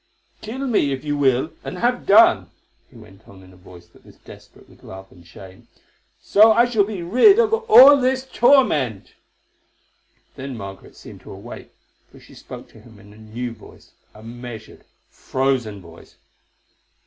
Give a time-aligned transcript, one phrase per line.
[0.41, 2.49] "Kill me, if you will, and have done,"
[2.89, 5.67] he went on in a voice that was desperate with love and shame.
[6.23, 9.13] "So shall I be rid of all this torment."
[10.35, 11.71] Then Margaret seemed to awake,
[12.11, 16.15] for she spoke to him in a new voice—a measured, frozen voice.